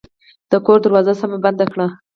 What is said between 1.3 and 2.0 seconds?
بنده کړئ